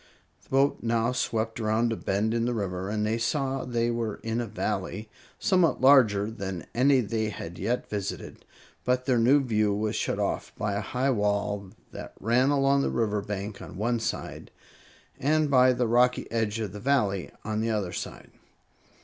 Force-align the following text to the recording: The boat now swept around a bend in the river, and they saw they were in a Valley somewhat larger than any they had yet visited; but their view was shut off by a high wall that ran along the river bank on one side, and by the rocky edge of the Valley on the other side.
The 0.43 0.49
boat 0.49 0.79
now 0.81 1.11
swept 1.11 1.59
around 1.59 1.93
a 1.93 1.95
bend 1.95 2.33
in 2.33 2.45
the 2.45 2.55
river, 2.55 2.89
and 2.89 3.05
they 3.05 3.19
saw 3.19 3.63
they 3.65 3.91
were 3.91 4.15
in 4.23 4.41
a 4.41 4.47
Valley 4.47 5.09
somewhat 5.37 5.79
larger 5.79 6.31
than 6.31 6.65
any 6.73 7.01
they 7.01 7.29
had 7.29 7.59
yet 7.59 7.87
visited; 7.87 8.43
but 8.83 9.05
their 9.05 9.19
view 9.19 9.75
was 9.75 9.95
shut 9.95 10.17
off 10.17 10.53
by 10.57 10.73
a 10.73 10.81
high 10.81 11.11
wall 11.11 11.69
that 11.91 12.13
ran 12.19 12.49
along 12.49 12.81
the 12.81 12.89
river 12.89 13.21
bank 13.21 13.61
on 13.61 13.77
one 13.77 13.99
side, 13.99 14.49
and 15.19 15.51
by 15.51 15.71
the 15.71 15.85
rocky 15.85 16.25
edge 16.31 16.59
of 16.59 16.71
the 16.71 16.79
Valley 16.79 17.29
on 17.45 17.61
the 17.61 17.69
other 17.69 17.93
side. 17.93 18.31